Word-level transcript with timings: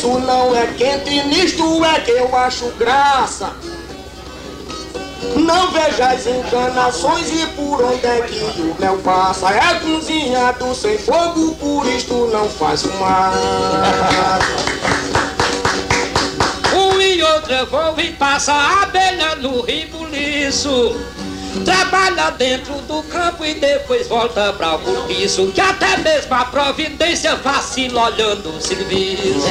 isso 0.00 0.18
não 0.20 0.56
é 0.56 0.66
quente, 0.78 1.10
nisto 1.26 1.84
é 1.84 2.00
que 2.00 2.12
eu 2.12 2.34
acho 2.34 2.70
graça. 2.78 3.52
Não 5.36 5.70
veja 5.72 6.06
as 6.06 6.26
enganações 6.26 7.30
e 7.30 7.46
por 7.48 7.84
onde 7.84 8.06
é 8.06 8.22
que 8.22 8.62
o 8.62 8.74
mel 8.80 8.96
passa. 9.04 9.50
É 9.50 9.74
cozinhado 9.74 10.74
sem 10.74 10.96
fogo, 10.96 11.54
por 11.56 11.86
isto 11.86 12.14
não 12.32 12.48
faz 12.48 12.80
fumaça. 12.80 14.38
Um 16.74 16.98
e 16.98 17.22
outro 17.22 17.66
vou 17.66 18.00
e 18.00 18.12
passa 18.12 18.54
a 18.54 18.84
abelha 18.84 19.34
no 19.34 19.60
ribuliço. 19.60 20.96
Trabalha 21.64 22.30
dentro 22.30 22.74
do 22.82 23.02
campo 23.04 23.44
e 23.44 23.54
depois 23.54 24.08
volta 24.08 24.52
para 24.52 24.76
o 24.76 24.78
cortiço. 24.78 25.52
Que 25.52 25.60
até 25.60 25.96
mesmo 25.98 26.34
a 26.34 26.44
providência 26.44 27.36
vacila 27.36 28.04
olhando 28.04 28.56
o 28.56 28.60
serviço. 28.60 29.46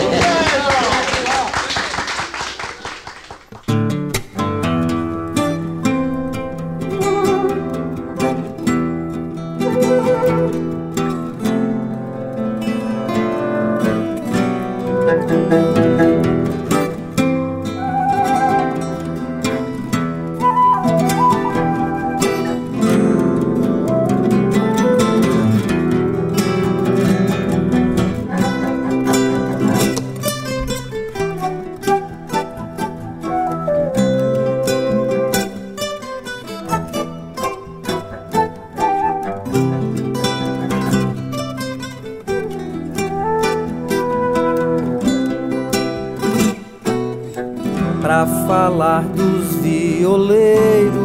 Falar 48.48 49.04
dos 49.04 49.56
violeiros 49.56 50.98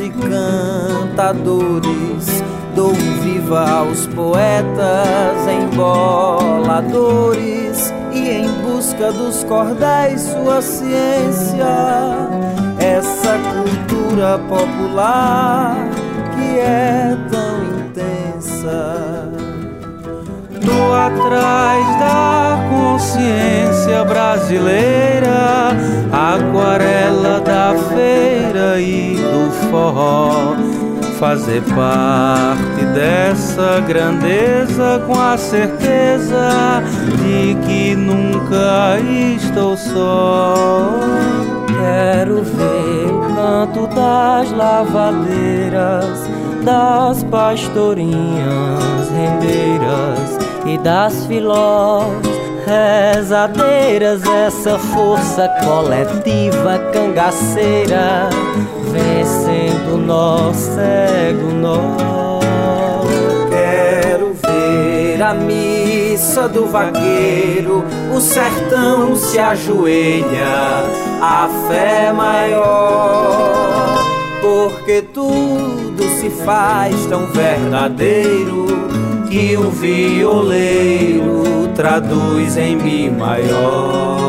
e 0.00 0.10
cantadores, 0.10 1.62
dou 2.74 2.90
um 2.90 3.20
viva 3.20 3.68
aos 3.68 4.06
poetas 4.08 5.46
emboladores 5.72 7.12
e 8.12 8.28
em 8.28 8.48
busca 8.62 9.12
dos 9.12 9.44
cordéis 9.44 10.22
sua 10.22 10.62
ciência, 10.62 11.66
essa 12.78 13.38
cultura 13.52 14.38
popular 14.48 15.76
que 16.34 16.58
é 16.58 17.16
tão 17.30 17.64
intensa. 17.80 19.30
Tô 20.64 20.94
atrás 20.94 21.81
consciência 23.02 24.04
brasileira, 24.04 25.72
aquarela 26.12 27.40
da 27.40 27.74
feira 27.92 28.80
e 28.80 29.16
do 29.16 29.50
forró. 29.68 30.54
Fazer 31.18 31.62
parte 31.74 32.84
dessa 32.94 33.80
grandeza 33.86 35.02
com 35.06 35.20
a 35.20 35.36
certeza 35.36 36.82
de 37.18 37.54
que 37.66 37.94
nunca 37.94 38.98
estou 39.36 39.76
só. 39.76 40.98
Quero 41.68 42.42
ver 42.42 43.06
o 43.06 43.34
canto 43.34 43.86
das 43.94 44.50
lavadeiras, 44.52 46.28
das 46.64 47.22
pastorinhas 47.24 49.10
rendeiras 49.10 50.38
e 50.66 50.78
das 50.78 51.26
filós 51.26 52.41
rezadeiras, 52.66 54.22
essa 54.24 54.78
força 54.78 55.48
coletiva 55.64 56.78
cangaceira, 56.92 58.28
vencendo 58.90 59.96
nó 59.96 60.52
cego 60.52 61.52
nó. 61.52 62.40
Quero 63.50 64.34
ver 64.34 65.22
a 65.22 65.34
missa 65.34 66.48
do 66.48 66.66
vaqueiro, 66.66 67.84
o 68.14 68.20
sertão 68.20 69.16
se 69.16 69.38
ajoelha, 69.38 70.84
a 71.20 71.48
fé 71.68 72.12
maior, 72.12 73.98
porque 74.40 75.02
tudo 75.02 76.02
se 76.20 76.30
faz 76.30 77.06
tão 77.06 77.26
verdadeiro 77.26 78.91
que 79.32 79.56
o 79.56 79.70
violeiro 79.70 81.42
traduz 81.74 82.58
em 82.58 82.76
mi 82.76 83.08
maior. 83.08 84.20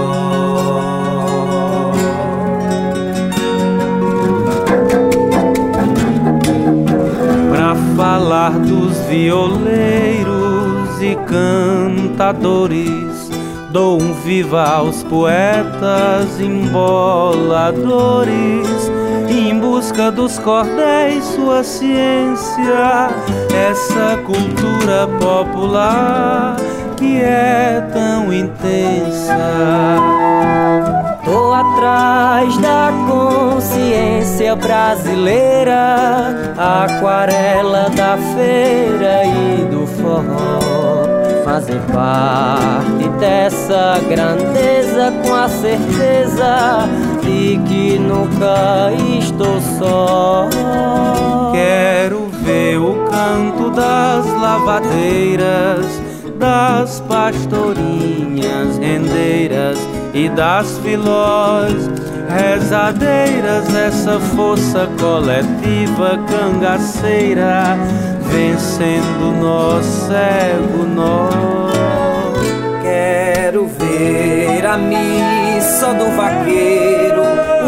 Pra 7.51 7.75
falar 7.97 8.51
dos 8.51 8.97
violeiros 9.09 11.01
e 11.01 11.17
cantadores, 11.27 13.29
dou 13.71 14.01
um 14.01 14.13
viva 14.13 14.63
aos 14.63 15.03
poetas 15.03 16.39
emboladores 16.39 18.89
em 19.09 19.12
busca 19.83 20.09
dos 20.09 20.39
cordéis 20.39 21.25
sua 21.25 21.61
ciência, 21.61 23.09
essa 23.53 24.17
cultura 24.25 25.09
popular 25.19 26.55
que 26.95 27.21
é 27.21 27.85
tão 27.91 28.31
intensa. 28.31 29.35
Tô 31.25 31.51
atrás 31.51 32.57
da 32.59 32.93
consciência 33.09 34.55
brasileira, 34.55 36.53
aquarela 36.57 37.89
da 37.89 38.17
feira 38.35 39.25
e 39.25 39.65
do 39.65 39.85
forró. 39.85 40.63
Fazer 41.43 41.81
parte 41.93 43.09
dessa 43.19 43.99
grandeza 44.07 45.13
com 45.25 45.35
a 45.35 45.49
certeza 45.49 46.87
de 47.23 47.57
que 47.67 47.97
nunca 47.99 48.91
estou 49.19 49.59
só. 49.79 50.49
Quero 51.51 52.29
ver 52.43 52.77
o 52.77 52.95
canto 53.09 53.69
das 53.71 54.25
lavadeiras, 54.41 55.85
das 56.37 56.99
pastorinhas 57.01 58.77
rendeiras 58.77 59.77
e 60.13 60.29
das 60.29 60.77
filós 60.79 61.89
rezadeiras, 62.29 63.73
essa 63.75 64.19
força 64.19 64.89
coletiva 64.99 66.17
cangaceira, 66.27 67.77
vencendo 68.31 69.31
nó 69.39 69.81
cego 69.81 70.83
nó. 70.95 71.29
Quero 72.81 73.67
ver 73.67 74.65
a 74.65 74.77
missa 74.77 75.93
do 75.93 76.15
vaqueiro, 76.15 77.02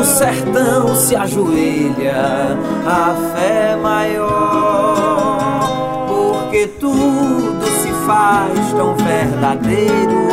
sertão 0.06 0.96
se 0.96 1.16
ajoelha, 1.16 2.58
a 2.86 3.16
fé 3.36 3.76
maior, 3.76 5.38
porque 6.08 6.68
tudo 6.80 7.66
se 7.82 7.92
faz 8.06 8.74
tão 8.74 8.96
verdadeiro 8.96 10.28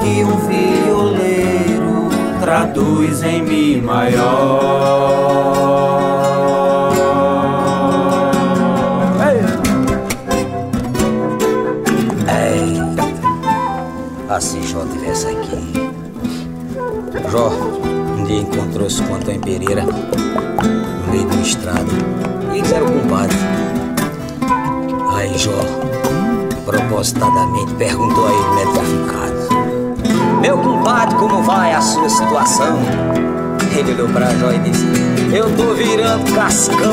que 0.00 0.24
um 0.24 0.36
violeiro 0.46 2.08
traduz 2.40 3.22
em 3.22 3.42
mi 3.42 3.80
maior. 3.80 4.98
Ah, 14.30 14.40
se 14.40 14.62
Jó 14.62 14.84
tivesse 14.92 15.26
aqui. 15.26 15.72
Jó, 17.28 17.50
dia 18.28 18.40
encontrou-se 18.42 19.02
com 19.02 19.14
Antônio 19.14 19.40
Pereira 19.40 19.82
no 19.82 21.10
meio 21.10 21.26
do 21.26 21.40
estrado. 21.40 21.88
E 22.52 22.58
eles 22.58 22.70
eram 22.70 22.86
compadres. 22.86 23.38
Aí 25.14 25.36
Jó, 25.38 25.58
propositadamente, 26.64 27.72
perguntou 27.74 28.26
a 28.26 28.30
ele, 28.30 28.54
médico 28.54 28.80
aficado: 28.80 30.40
Meu 30.42 30.58
compadre, 30.58 31.16
como 31.16 31.42
vai 31.42 31.72
a 31.72 31.80
sua 31.80 32.08
situação? 32.08 32.78
Ele 33.76 33.92
olhou 33.94 34.08
pra 34.10 34.26
Jó 34.34 34.52
e 34.52 34.58
disse: 34.58 34.84
Eu 35.34 35.56
tô 35.56 35.72
virando 35.72 36.34
cascão, 36.34 36.92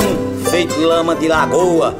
feito 0.49 0.79
lama 0.79 1.15
de 1.15 1.27
lagoa. 1.27 1.95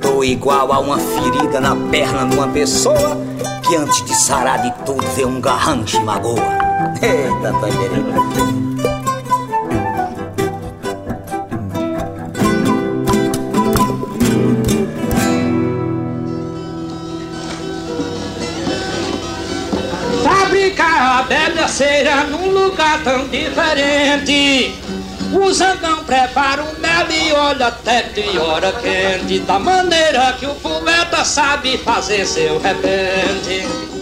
Tô 0.00 0.24
igual 0.24 0.72
a 0.72 0.78
uma 0.78 0.98
ferida 0.98 1.60
na 1.60 1.76
perna 1.90 2.24
de 2.24 2.36
uma 2.36 2.48
pessoa 2.48 3.18
que 3.66 3.76
antes 3.76 4.02
de 4.04 4.14
sarar 4.14 4.62
de 4.62 4.72
tudo 4.86 5.04
vê 5.14 5.26
um 5.26 5.40
garrancho 5.40 6.02
magoa. 6.02 6.56
Eita, 7.02 7.52
Tangerina. 7.60 8.67
Fabricar 20.78 21.18
a 21.18 21.22
bela 21.24 21.66
cera 21.66 22.24
num 22.24 22.50
lugar 22.50 23.02
tão 23.02 23.26
diferente. 23.26 24.74
O 25.32 25.52
zangão 25.52 26.04
prepara 26.04 26.62
um 26.62 26.80
mel 26.80 27.06
e 27.10 27.32
olha 27.32 27.66
até 27.66 28.02
de 28.04 28.38
hora 28.38 28.72
quente 28.72 29.40
Da 29.40 29.58
maneira 29.58 30.32
que 30.38 30.46
o 30.46 30.54
poeta 30.54 31.22
sabe 31.24 31.76
fazer 31.78 32.24
seu 32.24 32.58
repente 32.60 33.97